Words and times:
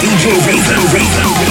DJ 0.00 0.28
Razor, 0.44 0.84
Razor, 0.92 1.24
Razor. 1.32 1.47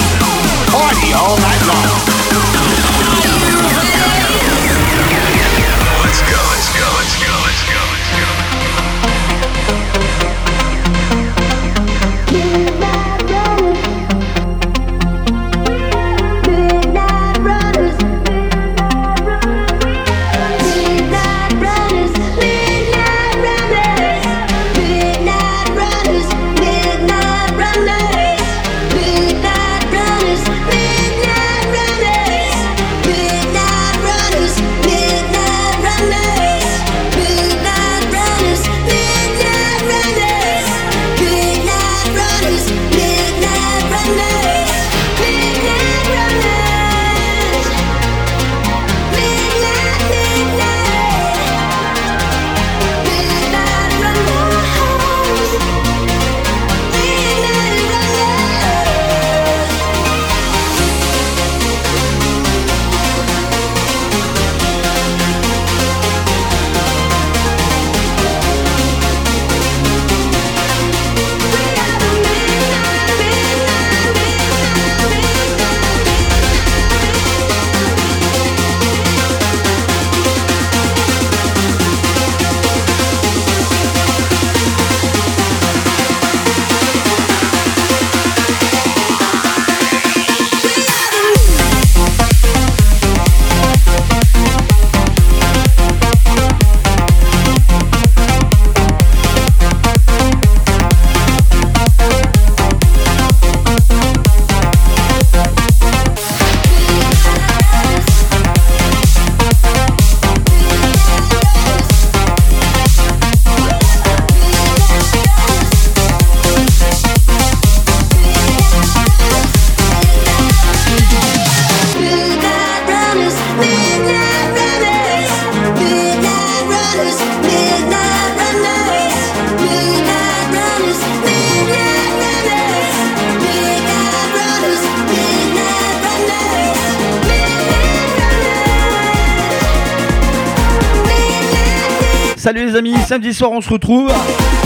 Salut 142.48 142.64
les 142.64 142.76
amis, 142.76 142.94
samedi 143.06 143.34
soir 143.34 143.52
on 143.52 143.60
se 143.60 143.68
retrouve. 143.68 144.10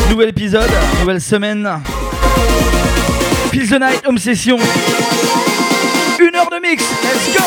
Nouvel 0.09 0.29
épisode, 0.29 0.71
nouvelle 1.01 1.21
semaine. 1.21 1.69
Feel 3.51 3.67
the 3.67 3.81
night, 3.81 4.03
Obsession. 4.07 4.57
Une 6.21 6.37
heure 6.37 6.49
de 6.49 6.61
mix, 6.63 6.85
let's 7.03 7.37
go! 7.37 7.43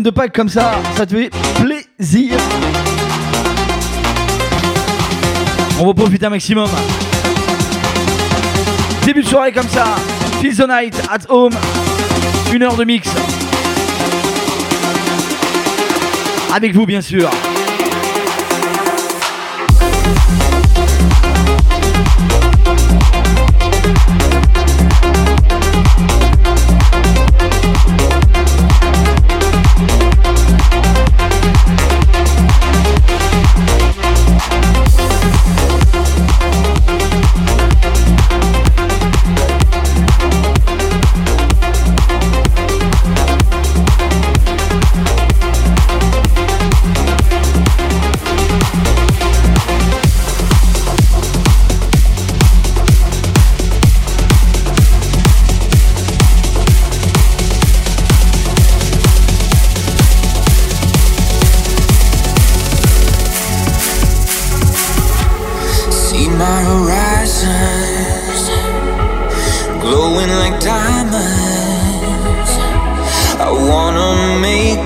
De 0.00 0.10
Pâques 0.10 0.32
comme 0.32 0.48
ça, 0.48 0.72
ça 0.96 1.04
te 1.04 1.14
fait 1.14 1.30
plaisir. 1.60 2.38
On 5.78 5.86
va 5.86 5.92
profiter 5.92 6.24
un 6.24 6.30
maximum. 6.30 6.68
Début 9.04 9.22
de 9.22 9.26
soirée 9.28 9.52
comme 9.52 9.68
ça, 9.68 9.96
Feel 10.40 10.56
the 10.56 10.66
Night 10.66 11.02
at 11.10 11.28
Home, 11.28 11.52
une 12.54 12.62
heure 12.62 12.76
de 12.76 12.84
mix. 12.84 13.10
Avec 16.54 16.74
vous 16.74 16.86
bien 16.86 17.02
sûr. 17.02 17.28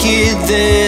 get 0.06 0.46
this. 0.46 0.85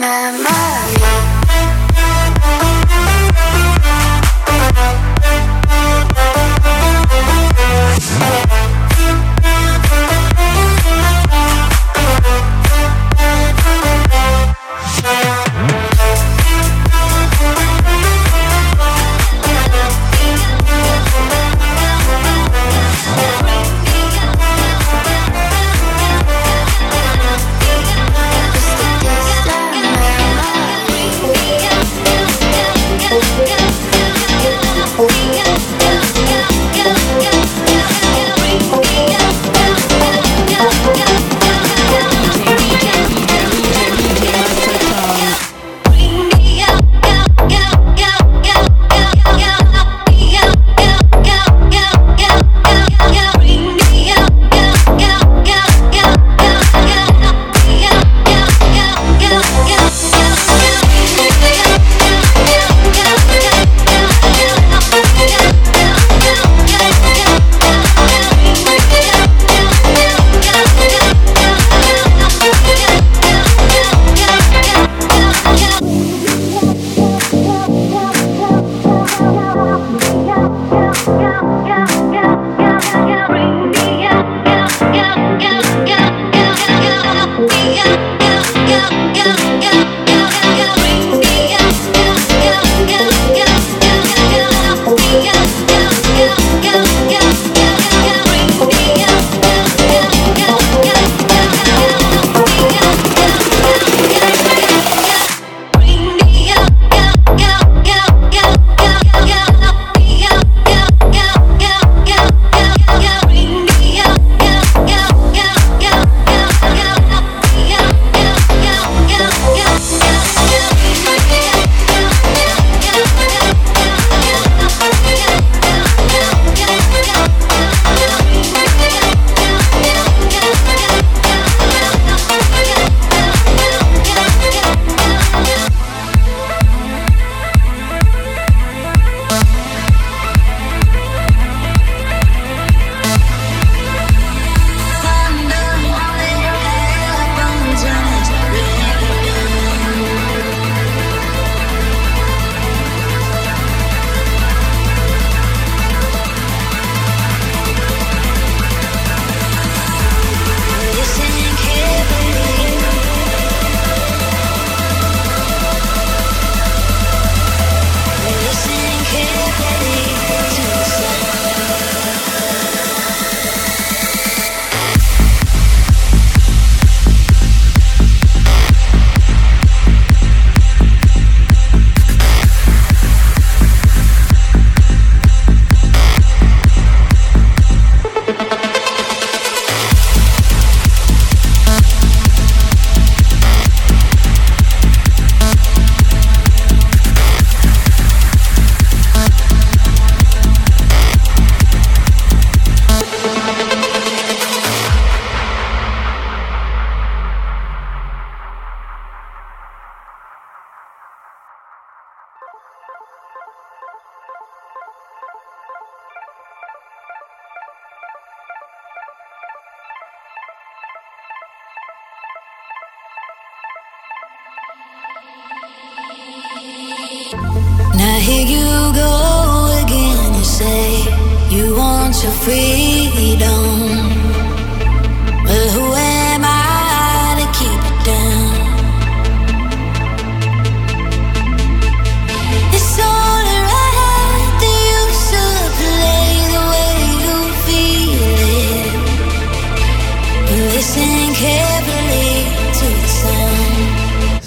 my 0.00 0.30
mind. 0.30 0.47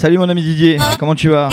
Salut 0.02 0.18
mon 0.18 0.28
ami 0.28 0.42
Didier, 0.42 0.78
comment 0.98 1.14
tu 1.14 1.28
vas 1.28 1.48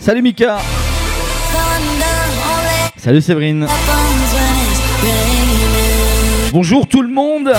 Salut 0.00 0.22
Mika. 0.22 0.60
Salut 2.96 3.20
Séverine. 3.20 3.66
Bonjour 6.52 6.86
tout 6.86 7.00
le 7.00 7.08
monde. 7.08 7.50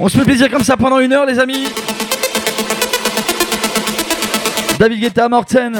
On 0.00 0.08
se 0.08 0.16
fait 0.16 0.24
plaisir 0.24 0.50
comme 0.50 0.64
ça 0.64 0.78
pendant 0.78 1.00
une 1.00 1.12
heure 1.12 1.26
les 1.26 1.38
amis. 1.38 1.66
David 4.78 5.00
Guetta, 5.00 5.28
Morten 5.28 5.78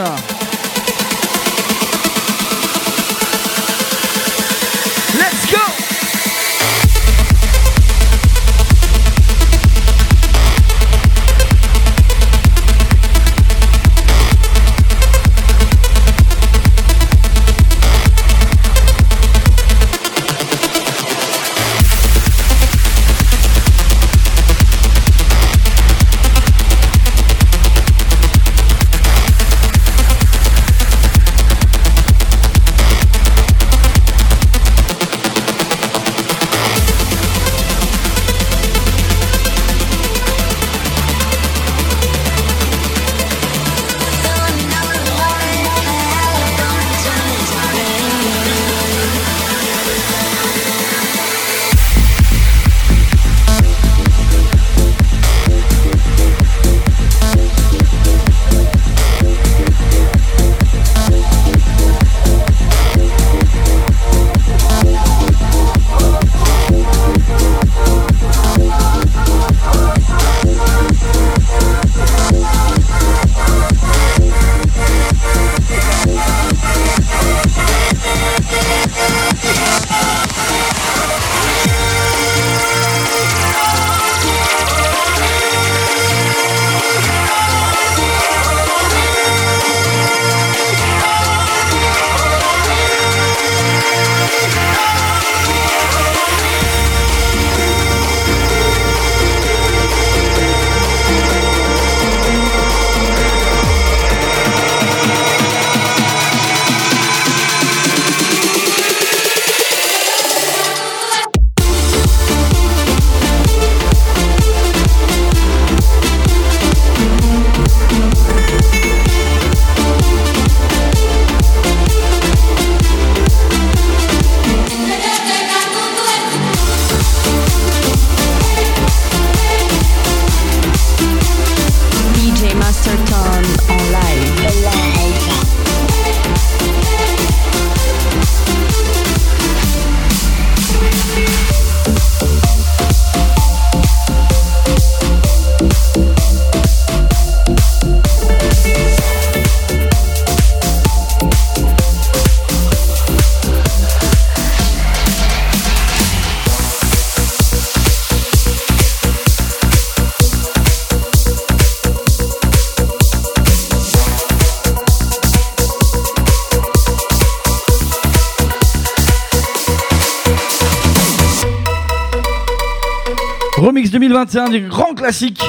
Remix 174.35 174.49
2021 174.49 174.49
du 174.49 174.68
grand 174.68 174.94
classique 174.94 175.42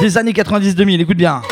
des 0.00 0.18
années 0.18 0.32
90-2000. 0.32 1.00
Écoute 1.00 1.16
bien. 1.16 1.42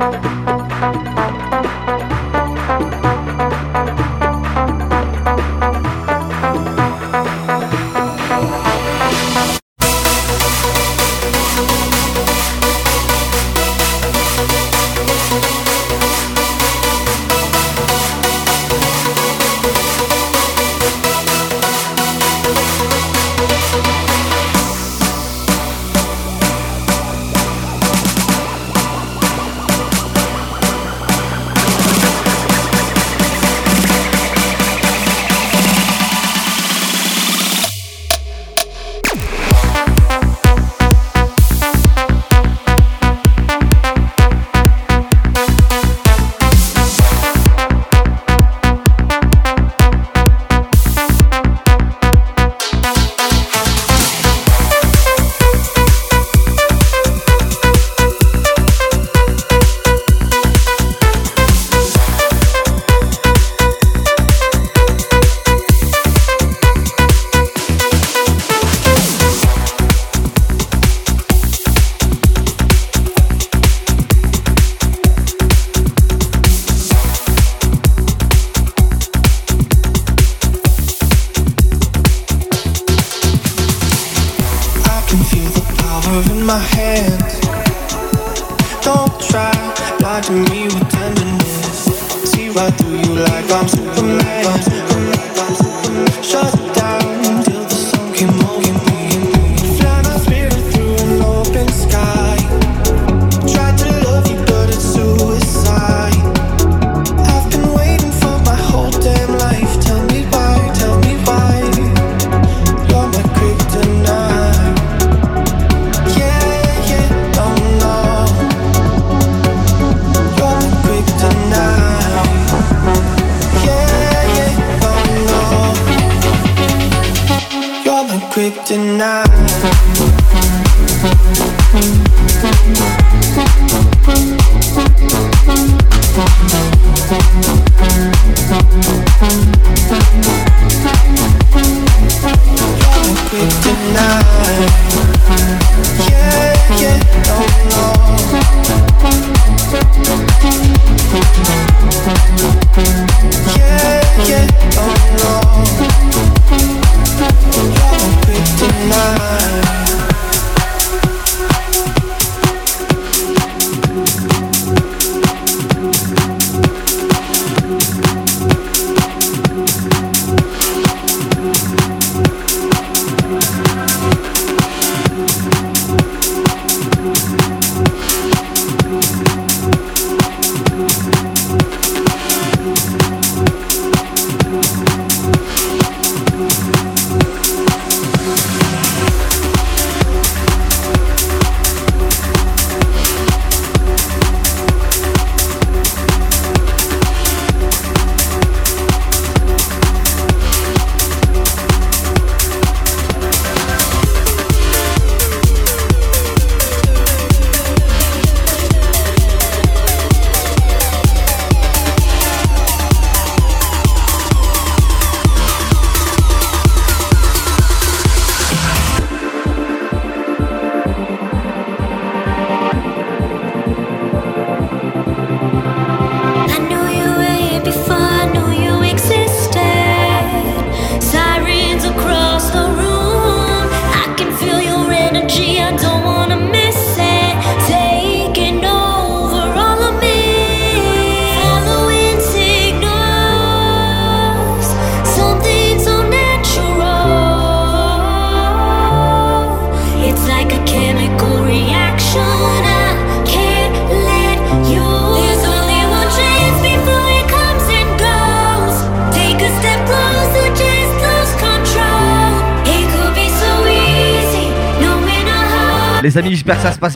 Les 0.00 0.39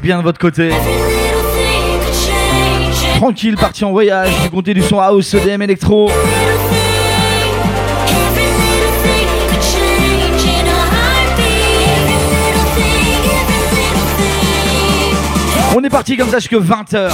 de 0.04 0.22
votre 0.22 0.38
côté. 0.38 0.70
Tranquille, 3.16 3.56
parti 3.56 3.84
en 3.84 3.90
voyage, 3.90 4.30
du 4.42 4.50
côté 4.50 4.74
du 4.74 4.82
son 4.82 4.98
house, 4.98 5.32
EDM 5.32 5.62
électro. 5.62 6.10
On 15.74 15.82
est 15.82 15.88
parti 15.88 16.16
comme 16.18 16.28
ça 16.28 16.38
jusque 16.38 16.52
20h. 16.52 17.10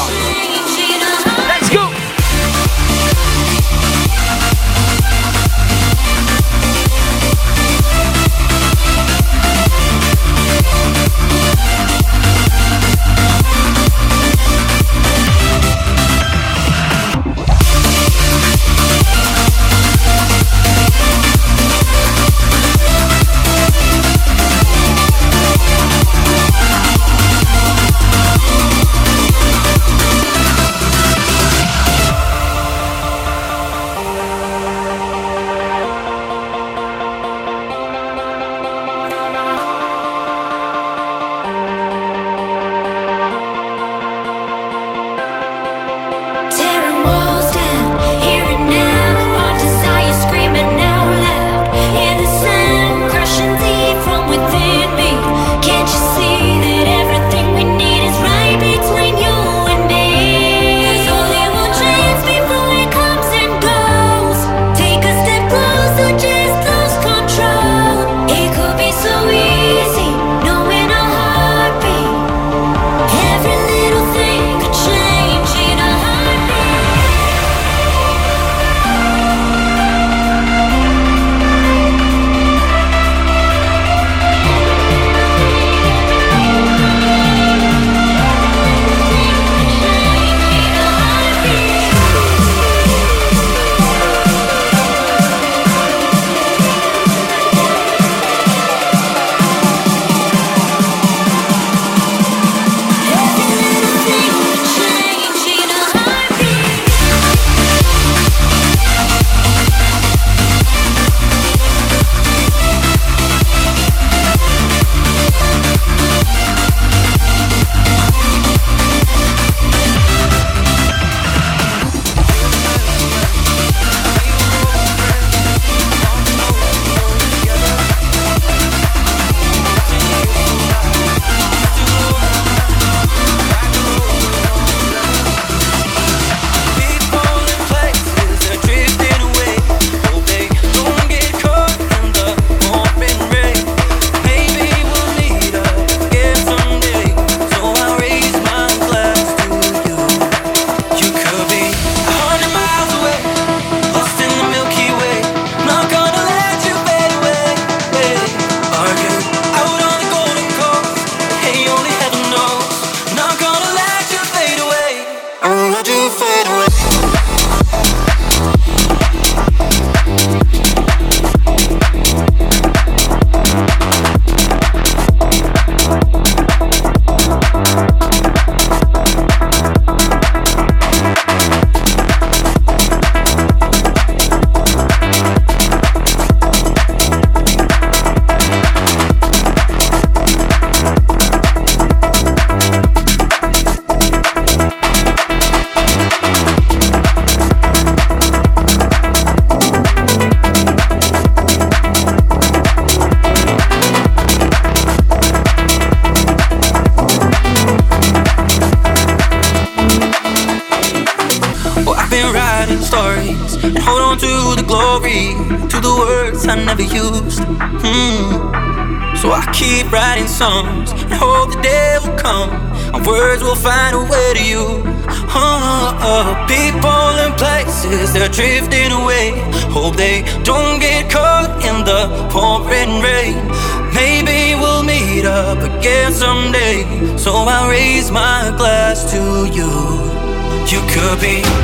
Be 241.20 241.59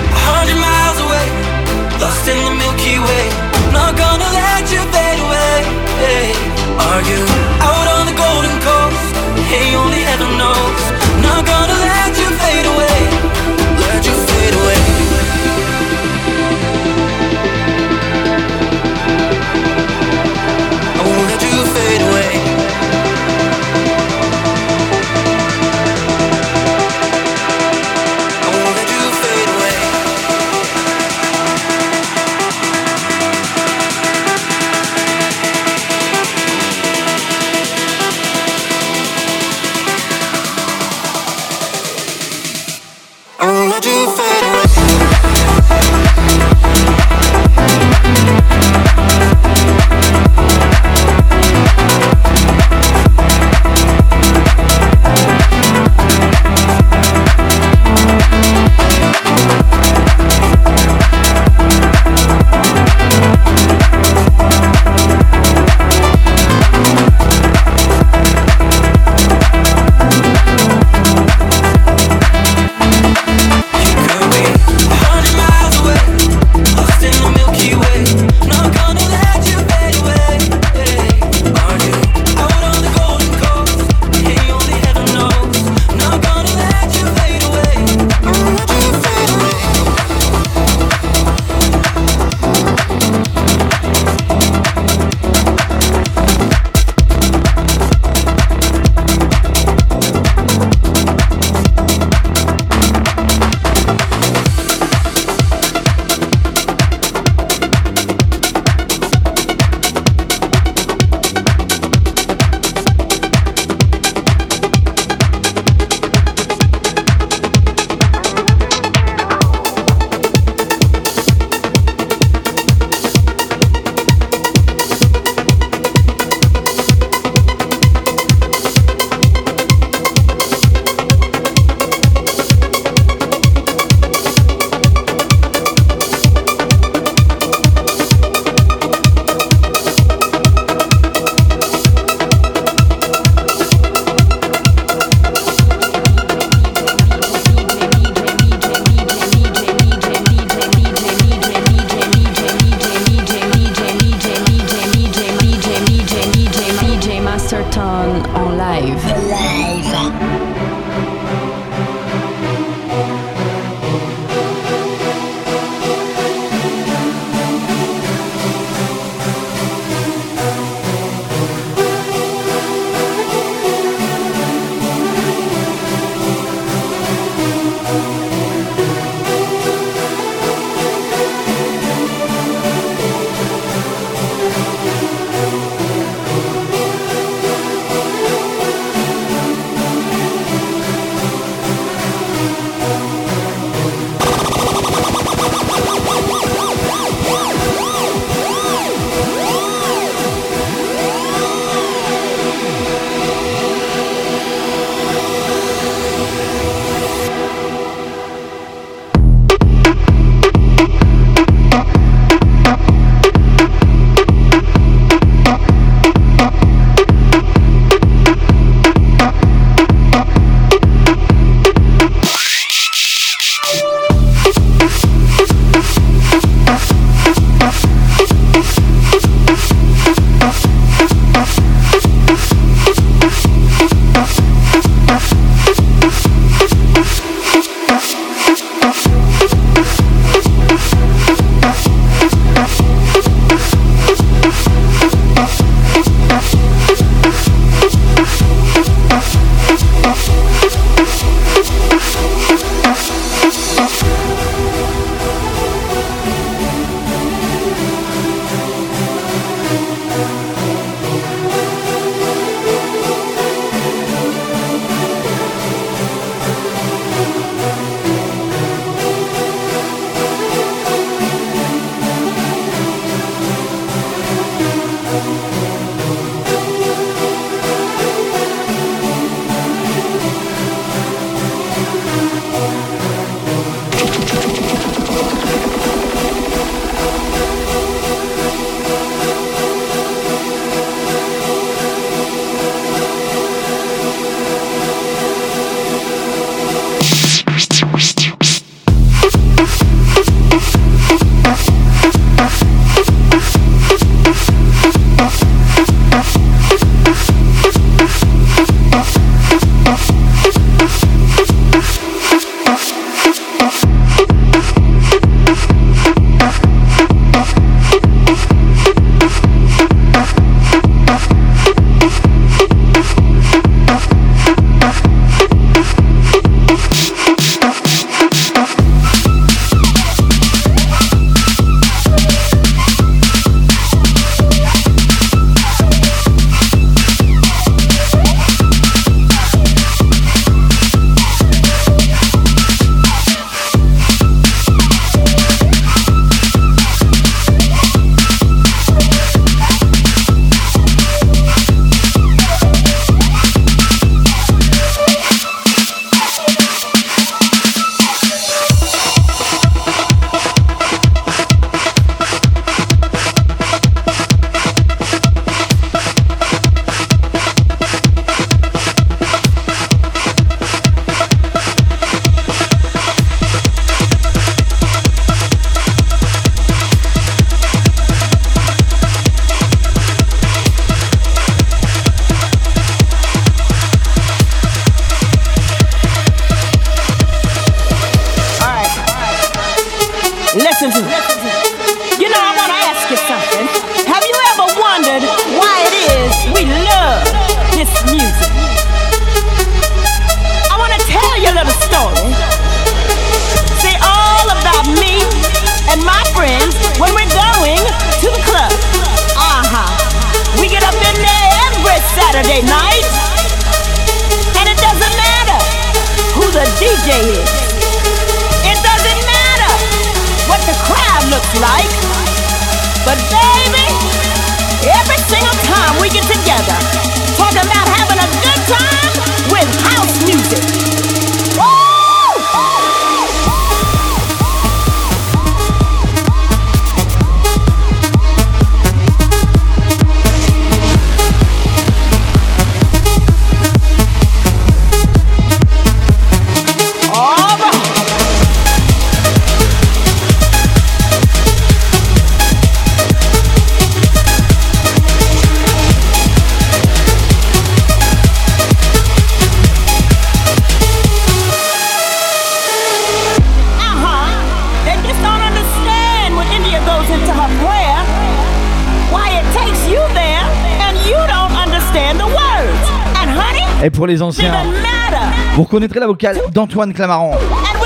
connaîtrez 475.77 476.01
la 476.01 476.07
vocale 476.07 476.41
d'Antoine 476.55 476.95
Clamaron. 476.95 477.33
Ah 477.35 477.86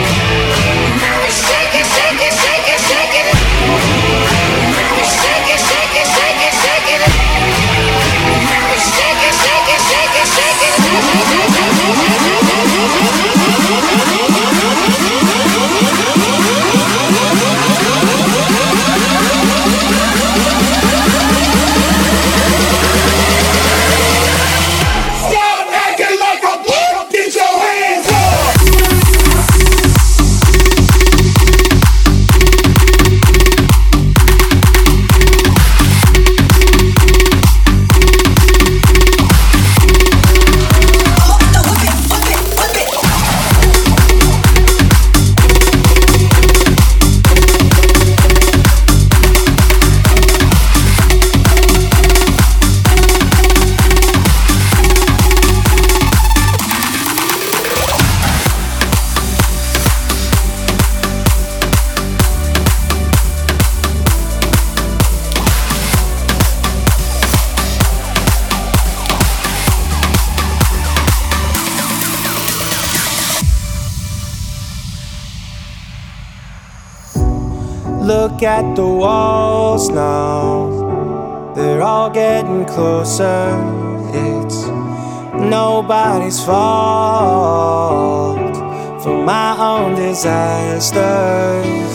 Disasters. 90.81 91.93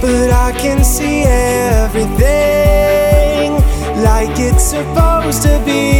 But 0.00 0.30
I 0.30 0.52
can 0.56 0.82
see 0.82 1.22
everything 1.24 2.08
like 4.02 4.38
it's 4.38 4.64
supposed 4.64 5.42
to 5.42 5.60
be, 5.66 5.97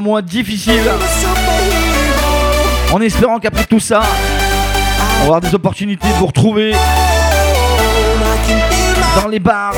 mois 0.00 0.22
difficile. 0.22 0.90
En 2.92 3.00
espérant 3.00 3.38
qu'après 3.38 3.64
tout 3.64 3.80
ça, 3.80 4.02
on 4.02 5.18
va 5.18 5.24
avoir 5.24 5.40
des 5.40 5.54
opportunités 5.54 6.08
de 6.08 6.14
vous 6.14 6.26
retrouver 6.26 6.74
dans 9.20 9.28
les 9.28 9.38
bars, 9.38 9.74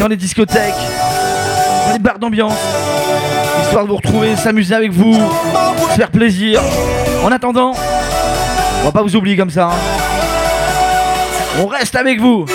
dans 0.00 0.08
les 0.08 0.16
discothèques, 0.16 0.74
dans 1.86 1.92
les 1.92 1.98
bars 1.98 2.18
d'ambiance. 2.18 2.54
Histoire 3.62 3.84
de 3.84 3.88
vous 3.90 3.96
retrouver, 3.96 4.36
s'amuser 4.36 4.74
avec 4.74 4.92
vous, 4.92 5.16
faire 5.96 6.10
plaisir. 6.10 6.60
En 7.24 7.30
attendant, 7.30 7.72
on 8.82 8.84
va 8.84 8.92
pas 8.92 9.02
vous 9.02 9.14
oublier 9.16 9.36
comme 9.36 9.50
ça. 9.50 9.66
hein. 9.66 9.78
On 11.60 11.66
reste 11.66 11.94
avec 11.96 12.20
vous. 12.20 12.46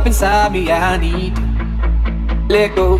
Up 0.00 0.06
inside 0.06 0.52
me. 0.52 0.72
I 0.72 0.96
need 0.96 1.36
to 1.36 1.42
let 2.48 2.74
go. 2.74 2.98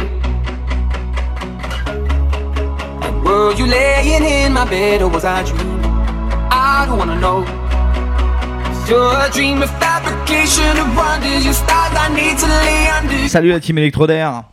And 3.06 3.24
were 3.24 3.54
you 3.54 3.66
laying 3.66 4.24
in 4.24 4.52
my 4.52 4.68
bed 4.68 5.00
or 5.02 5.08
was 5.08 5.24
I 5.24 5.42
dreaming? 5.44 5.80
I 6.52 6.84
don't 6.86 6.98
wanna 6.98 7.18
know. 7.18 7.38
You're 8.88 9.16
a 9.26 9.30
dream 9.30 9.62
of 9.62 9.70
fabrication 9.78 10.72
of 10.82 10.88
wonders. 10.96 11.44
Your 11.44 11.54
stars 11.54 11.94
I 12.04 12.08
need 12.20 12.36
to 12.42 12.46
lay 12.46 12.88
under. 12.96 13.28
Salut 13.28 13.52
la 13.52 13.60
team 13.60 13.78
électrodaire. 13.78 14.44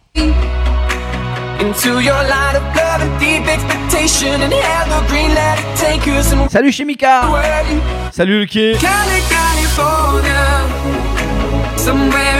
Into 1.60 2.00
your 2.00 2.22
line 2.34 2.56
of 2.56 2.64
love 2.78 3.02
and 3.02 3.14
deep 3.20 3.45
expectation 3.56 4.41
and 4.45 4.54
evergreen 4.54 5.34
let 5.34 5.60
it 5.60 5.66
take 5.84 6.08
us 6.08 6.32
and 6.32 6.50
Salut 6.50 6.80
away. 6.80 7.66
Salut. 8.12 8.50
Cali, 8.80 9.20
California, 9.36 10.45
somewhere 11.78 12.37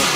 you. 0.08 0.13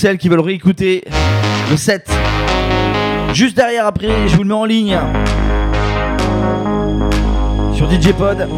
Celles 0.00 0.16
qui 0.16 0.30
veulent 0.30 0.40
réécouter 0.40 1.04
le 1.70 1.76
set. 1.76 2.08
Juste 3.34 3.54
derrière 3.54 3.84
après, 3.86 4.08
je 4.28 4.34
vous 4.34 4.44
le 4.44 4.48
mets 4.48 4.54
en 4.54 4.64
ligne. 4.64 4.98
Sur 7.74 7.90
DJ 7.90 8.12
Pod, 8.14 8.48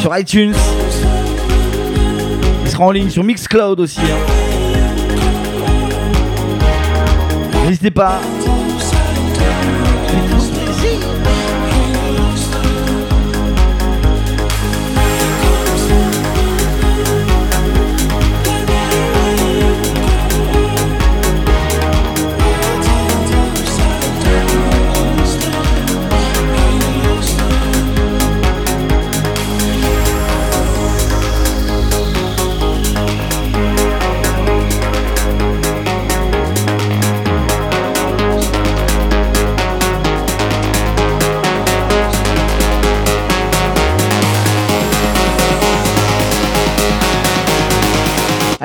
sur 0.00 0.18
iTunes. 0.18 0.54
Il 2.64 2.68
sera 2.68 2.84
en 2.84 2.90
ligne 2.90 3.10
sur 3.10 3.22
Mixcloud 3.22 3.78
aussi. 3.78 4.00
hein. 4.00 4.18
N'hésitez 7.64 7.92
pas. 7.92 8.18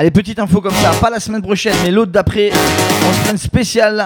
Allez, 0.02 0.10
petite 0.10 0.40
info 0.40 0.60
comme 0.60 0.74
ça, 0.74 0.90
pas 1.00 1.10
la 1.10 1.20
semaine 1.20 1.42
prochaine, 1.42 1.76
mais 1.84 1.92
l'autre 1.92 2.10
d'après, 2.10 2.50
on 3.08 3.30
se 3.30 3.36
spéciale 3.36 4.04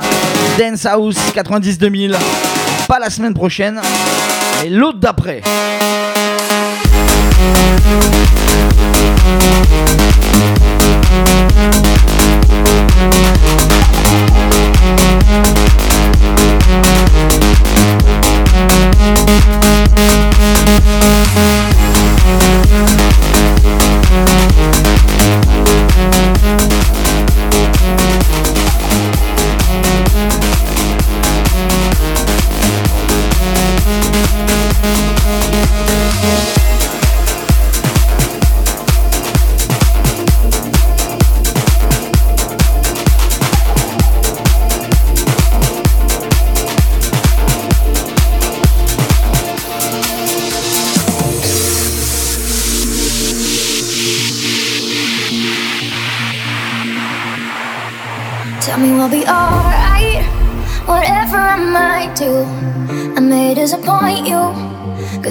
Dance 0.58 0.84
House 0.84 1.16
90-2000. 1.34 2.14
Pas 2.86 2.98
la 2.98 3.08
semaine 3.08 3.32
prochaine, 3.32 3.80
mais 4.62 4.68
l'autre 4.68 4.98
d'après. 4.98 5.40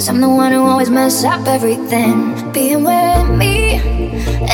Cause 0.06 0.14
I'm 0.14 0.22
the 0.22 0.30
one 0.30 0.52
who 0.52 0.62
always 0.62 0.90
mess 0.92 1.24
up 1.24 1.48
everything. 1.48 2.52
Being 2.52 2.84
with 2.84 3.30
me 3.40 3.78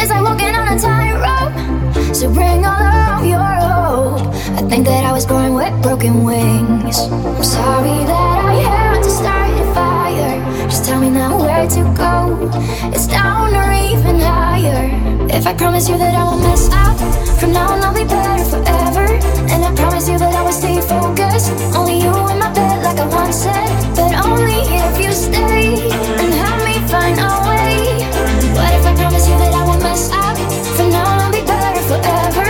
is 0.01 0.09
like 0.09 0.23
walking 0.23 0.55
on 0.55 0.67
a 0.75 0.79
tightrope. 0.79 2.15
So 2.15 2.33
bring 2.33 2.65
all 2.65 3.19
of 3.19 3.25
your 3.25 3.51
hope. 3.67 4.27
I 4.57 4.61
think 4.69 4.85
that 4.85 5.03
I 5.03 5.11
was 5.11 5.25
born 5.25 5.53
with 5.53 5.73
broken 5.81 6.23
wings. 6.23 6.99
I'm 6.99 7.43
sorry 7.43 7.99
that 8.11 8.37
I 8.45 8.53
had 8.69 9.03
to 9.03 9.09
start 9.09 9.51
a 9.59 9.73
fire. 9.73 10.69
Just 10.69 10.85
tell 10.85 11.01
me 11.01 11.09
now 11.09 11.37
where 11.37 11.67
to 11.67 11.83
go. 12.03 12.49
It's 12.93 13.07
down 13.07 13.53
or 13.53 13.71
even 13.73 14.19
If 14.63 15.47
I 15.47 15.53
promise 15.55 15.89
you 15.89 15.97
that 15.97 16.13
I 16.13 16.23
won't 16.23 16.43
mess 16.43 16.69
up, 16.69 16.95
from 17.39 17.51
now 17.51 17.71
on 17.73 17.81
I'll 17.81 17.95
be 17.95 18.03
better 18.03 18.45
forever. 18.45 19.17
And 19.49 19.65
I 19.65 19.73
promise 19.73 20.07
you 20.07 20.19
that 20.19 20.35
I 20.35 20.43
will 20.43 20.51
stay 20.51 20.79
focused. 20.81 21.49
Only 21.75 21.97
you 21.97 22.13
in 22.29 22.37
my 22.37 22.53
bed, 22.53 22.83
like 22.83 22.99
I 22.99 23.07
once 23.07 23.37
said. 23.37 23.69
But 23.95 24.13
only 24.23 24.61
if 24.69 25.01
you 25.01 25.11
stay 25.13 25.89
and 26.21 26.33
help 26.37 26.61
me 26.61 26.77
find 26.93 27.17
a 27.17 27.41
way. 27.49 28.05
What 28.53 28.71
if 28.77 28.85
I 28.85 28.93
promise 29.01 29.27
you 29.27 29.35
that 29.39 29.51
I 29.51 29.65
won't 29.65 29.81
mess 29.81 30.11
up? 30.13 30.37
From 30.77 30.91
now 30.91 31.09
on 31.09 31.21
I'll 31.21 31.31
be 31.31 31.41
better 31.41 31.81
forever. 31.89 32.45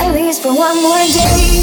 At 0.00 0.14
least 0.14 0.40
for 0.40 0.56
one 0.56 0.80
more 0.80 1.04
day. 1.12 1.60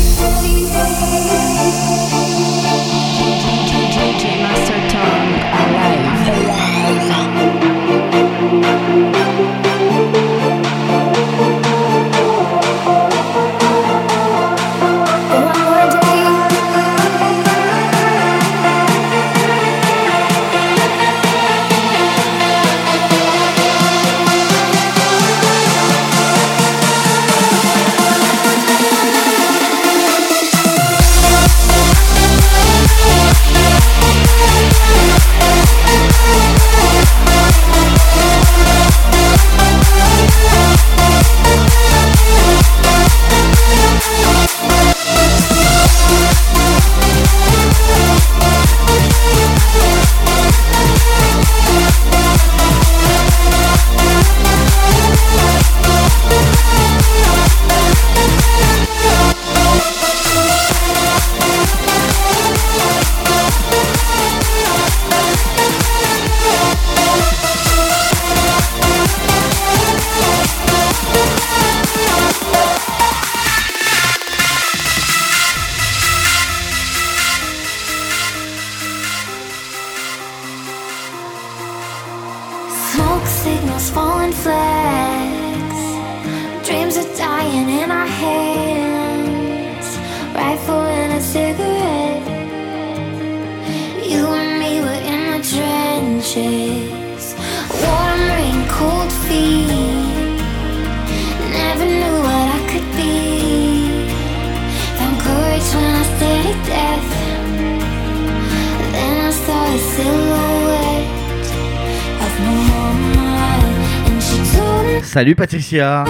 Salut 115.17 115.33
Patricia. 115.33 116.05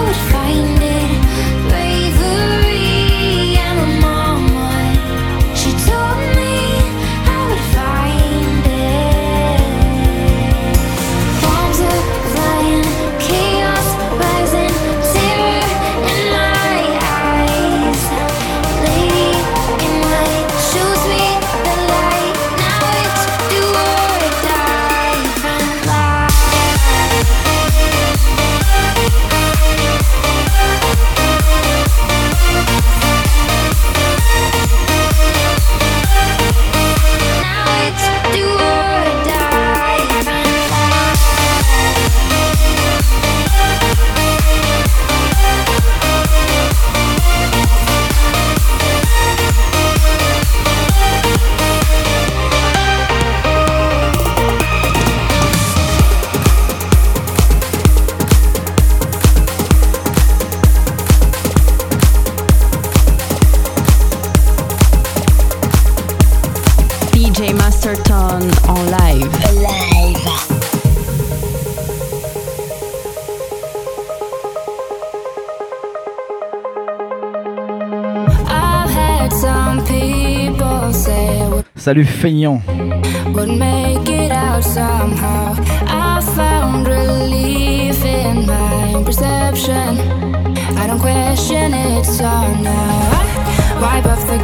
Now 92.62 93.10
I 93.12 93.80
wipe 93.80 94.06
off 94.06 94.26
the 94.26 94.38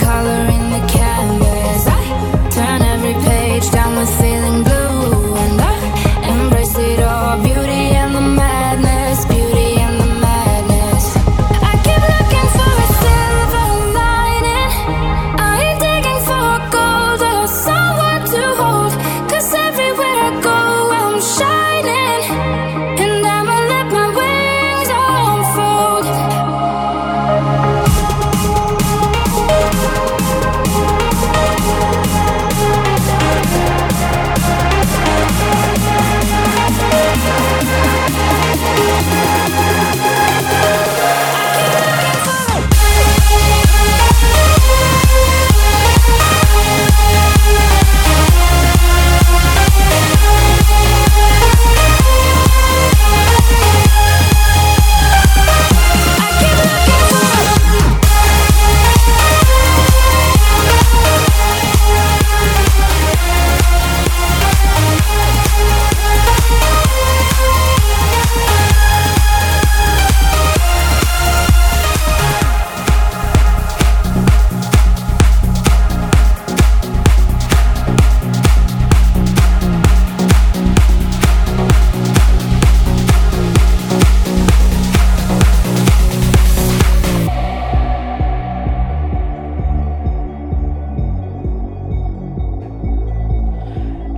color 0.00 0.42
in 0.56 0.64
the 0.74 0.82
canvas. 0.88 1.84
Turn 2.54 2.82
every 2.82 3.14
page 3.30 3.70
down 3.70 3.96
with 3.96 4.10
feeling 4.18 4.51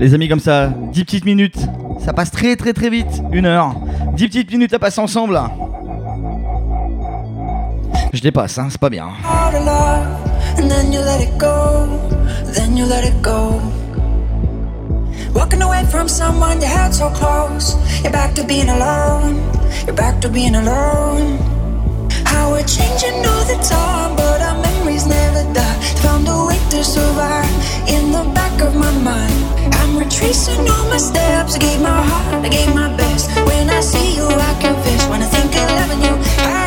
Les 0.04 0.12
amis, 0.12 0.28
comme 0.28 0.38
ça, 0.38 0.68
10 0.68 1.04
petites 1.06 1.24
minutes. 1.24 1.56
Ça 2.04 2.12
passe 2.12 2.30
très 2.30 2.56
très 2.56 2.74
très 2.74 2.90
vite. 2.90 3.22
Une 3.32 3.46
heure. 3.46 3.74
10 4.14 4.28
petites 4.28 4.52
minutes 4.52 4.74
à 4.74 4.78
passer 4.78 5.00
ensemble. 5.00 5.40
Je 8.12 8.20
dépasse, 8.20 8.58
hein, 8.58 8.68
c'est 8.70 8.78
pas 8.78 8.90
bien. 8.90 9.08
Walking 15.34 15.62
away 15.62 15.84
from 15.90 16.06
someone 16.06 16.60
you 16.60 16.68
had 16.68 16.92
so 16.92 17.08
close, 17.08 17.76
you're 18.02 18.12
back 18.12 18.34
to 18.34 18.44
being 18.44 18.68
alone, 18.68 19.40
you're 19.86 19.96
back 19.96 20.20
to 20.20 20.28
being 20.28 20.54
alone. 20.54 21.38
How 22.26 22.52
we're 22.52 22.62
changing 22.66 23.24
all 23.26 23.44
the 23.46 23.58
time, 23.66 24.14
but 24.16 24.42
our 24.42 24.60
memories 24.62 25.06
never 25.06 25.42
die. 25.54 25.74
Found 26.04 26.28
a 26.28 26.46
way 26.46 26.58
to 26.70 26.84
survive 26.84 27.34
retracing 30.24 30.68
all 30.68 30.88
my 30.88 30.96
steps. 30.96 31.56
I 31.56 31.58
gave 31.58 31.80
my 31.80 32.02
heart, 32.02 32.44
I 32.44 32.48
gave 32.48 32.74
my 32.74 32.94
best. 32.96 33.28
When 33.46 33.68
I 33.70 33.80
see 33.80 34.16
you, 34.16 34.26
I 34.26 34.52
confess. 34.60 35.08
When 35.08 35.22
I 35.22 35.26
think 35.26 35.54
of 35.54 35.68
loving 35.78 36.02
you, 36.02 36.14
I 36.38 36.63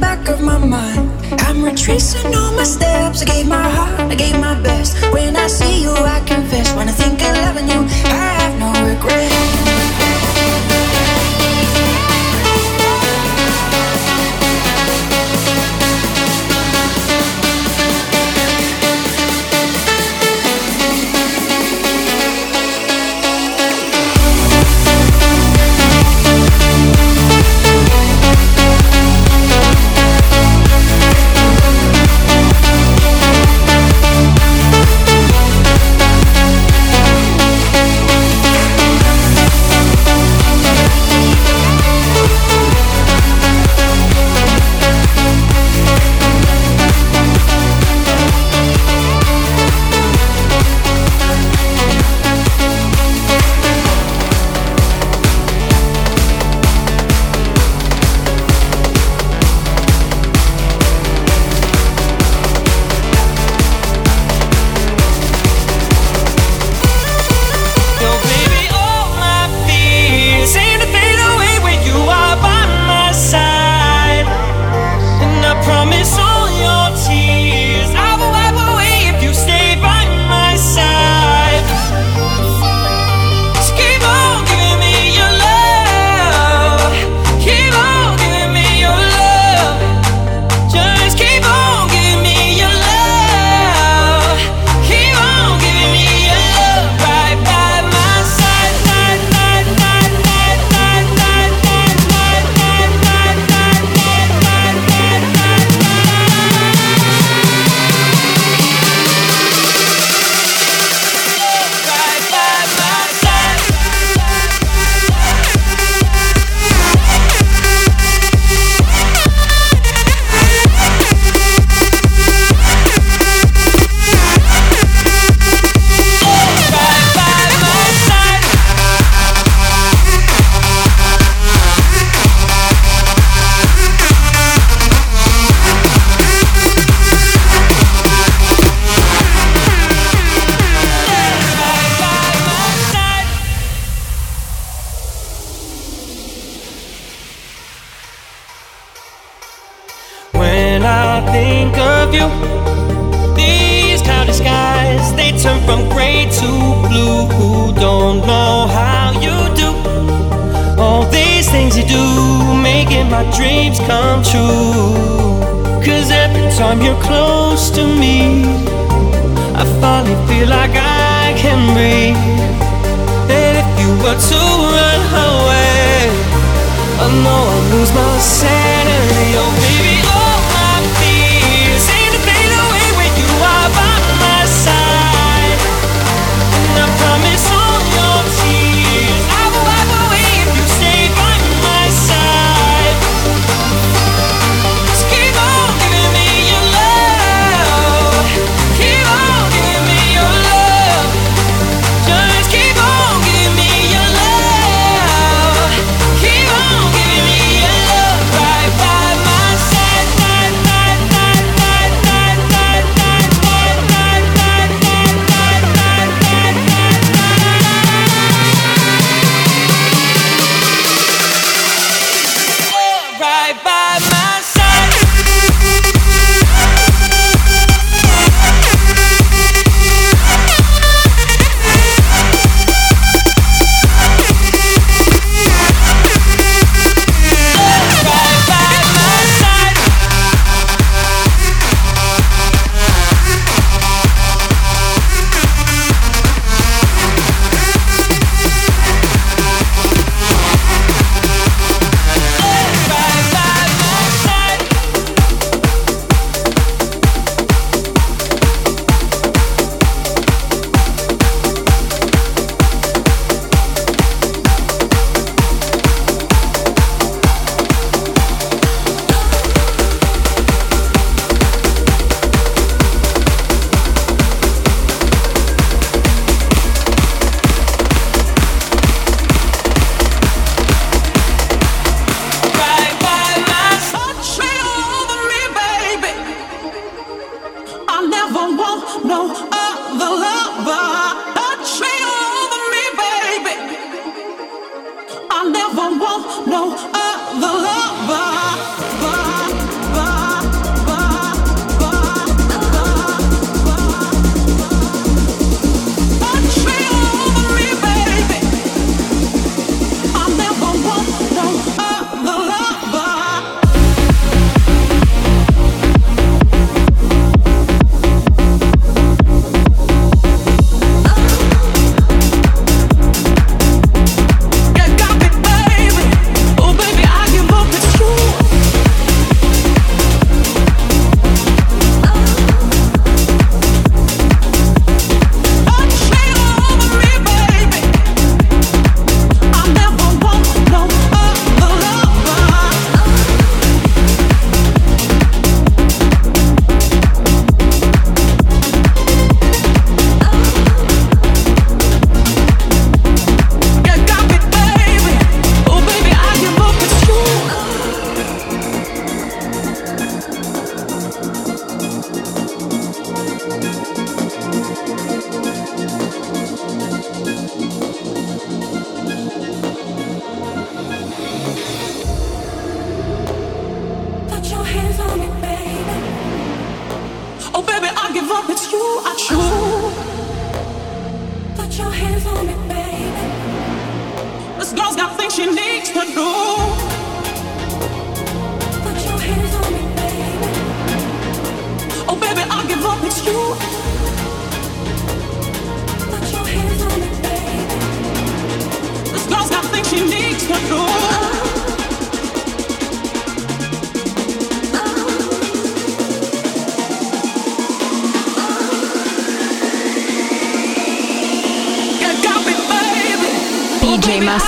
back 0.00 0.28
of 0.28 0.40
my 0.40 0.58
mind. 0.58 1.10
I'm 1.40 1.64
retracing 1.64 2.34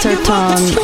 Master 0.05 0.23
Tone 0.23 0.84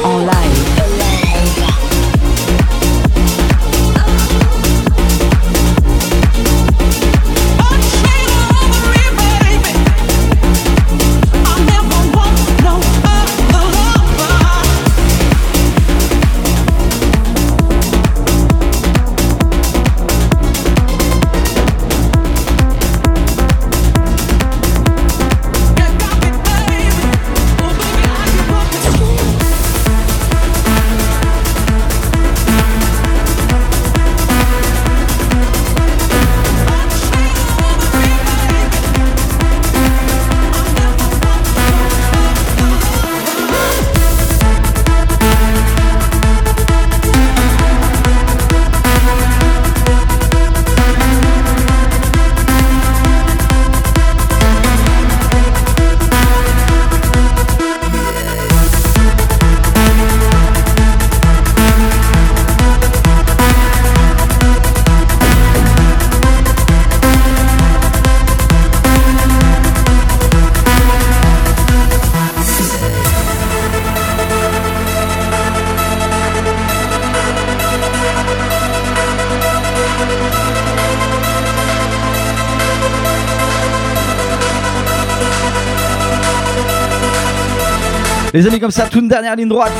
Les 88.33 88.47
amis, 88.47 88.61
comme 88.61 88.71
ça, 88.71 88.87
toute 88.87 89.09
dernière 89.09 89.35
ligne 89.35 89.49
droite. 89.49 89.73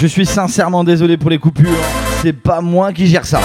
Je 0.00 0.06
suis 0.06 0.24
sincèrement 0.24 0.84
désolé 0.84 1.16
pour 1.16 1.28
les 1.28 1.38
coupures. 1.38 1.68
C'est 2.22 2.32
pas 2.32 2.60
moi 2.60 2.92
qui 2.92 3.06
gère 3.06 3.26
ça. 3.26 3.40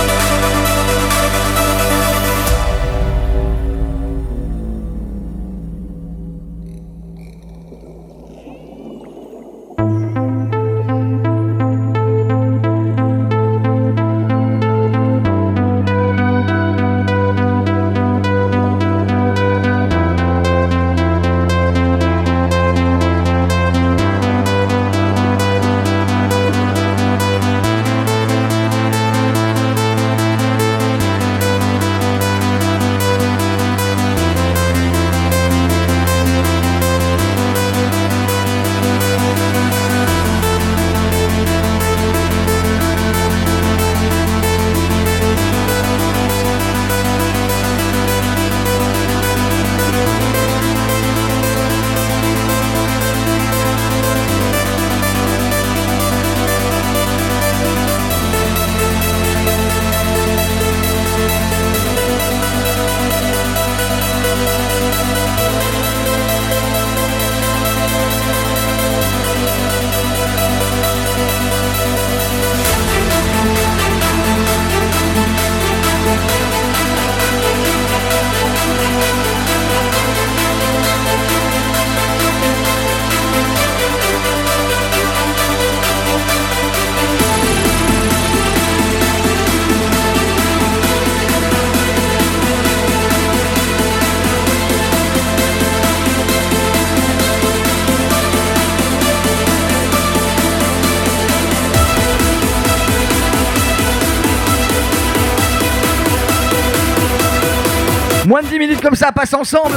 Ça, 109.03 109.11
passe 109.11 109.33
ensemble. 109.33 109.75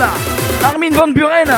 Armin 0.64 0.90
Van 0.90 1.08
Buren. 1.08 1.48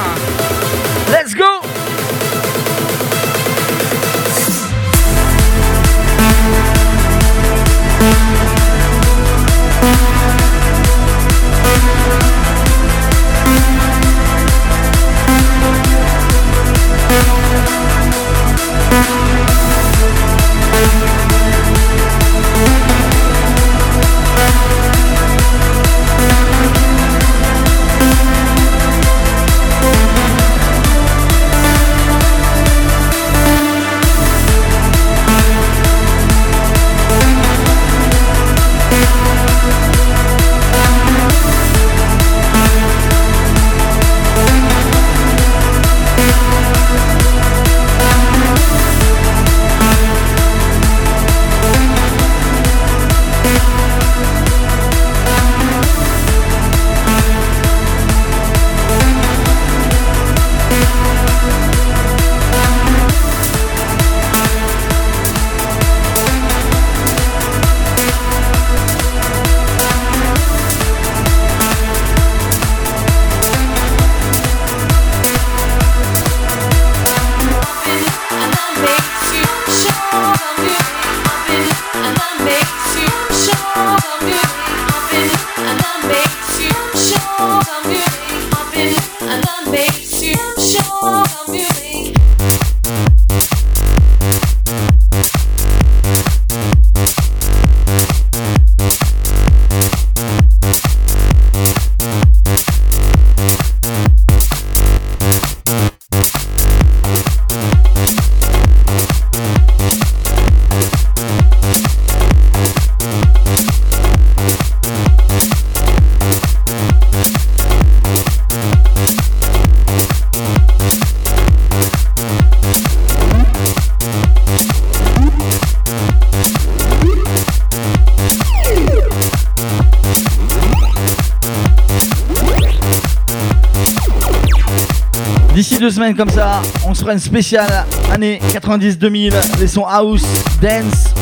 Deux 135.89 135.94
semaines 135.94 136.15
comme 136.15 136.28
ça, 136.28 136.60
on 136.86 136.93
se 136.93 137.01
fera 137.01 137.15
une 137.15 137.19
spéciale 137.19 137.86
année 138.12 138.40
90-2000, 138.52 139.32
les 139.59 139.66
sons 139.66 139.86
house, 139.86 140.23
dance. 140.60 141.15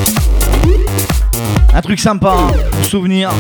Un 1.73 1.81
truc 1.81 2.01
sympa, 2.01 2.49
souvenir. 2.83 3.31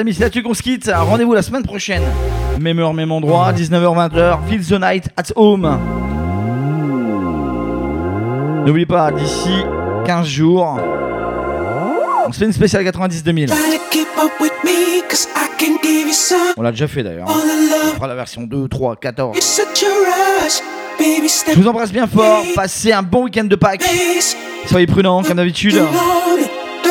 Amis, 0.00 0.14
c'est 0.14 0.22
là-dessus 0.22 0.42
qu'on 0.42 0.54
se 0.54 0.62
quitte. 0.62 0.90
Rendez-vous 0.92 1.34
la 1.34 1.42
semaine 1.42 1.62
prochaine. 1.62 2.02
Même 2.58 2.78
heure, 2.78 2.94
même 2.94 3.12
endroit, 3.12 3.52
19h-20h. 3.52 4.38
Feel 4.48 4.66
the 4.66 4.80
night 4.80 5.08
at 5.16 5.32
home. 5.36 5.78
N'oubliez 8.66 8.86
pas, 8.86 9.10
d'ici 9.10 9.64
15 10.06 10.26
jours, 10.26 10.78
on 12.26 12.32
se 12.32 12.38
fait 12.38 12.44
une 12.44 12.52
spéciale 12.52 12.84
90-2000. 12.84 13.52
On 16.56 16.62
l'a 16.62 16.70
déjà 16.70 16.88
fait 16.88 17.02
d'ailleurs. 17.02 17.28
On 17.28 17.94
fera 17.94 18.06
la 18.06 18.14
version 18.14 18.42
2, 18.42 18.68
3, 18.68 18.96
14. 18.96 19.38
Je 21.00 21.54
vous 21.56 21.68
embrasse 21.68 21.92
bien 21.92 22.06
fort. 22.06 22.44
Passez 22.54 22.92
un 22.92 23.02
bon 23.02 23.24
week-end 23.24 23.44
de 23.44 23.56
Pâques. 23.56 23.84
Soyez 24.66 24.86
prudents 24.86 25.22
comme 25.22 25.36
d'habitude. 25.38 25.80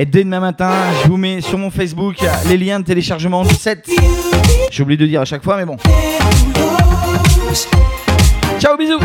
Et 0.00 0.06
dès 0.06 0.24
demain 0.24 0.40
matin, 0.40 0.72
je 1.02 1.08
vous 1.10 1.18
mets 1.18 1.42
sur 1.42 1.58
mon 1.58 1.70
Facebook 1.70 2.16
les 2.48 2.56
liens 2.56 2.80
de 2.80 2.86
téléchargement 2.86 3.44
du 3.44 3.54
set. 3.54 3.86
J'ai 4.70 4.82
oublié 4.82 4.96
de 4.96 5.04
dire 5.04 5.20
à 5.20 5.26
chaque 5.26 5.44
fois, 5.44 5.58
mais 5.58 5.66
bon. 5.66 5.76
Ciao, 8.58 8.78
bisous. 8.78 8.98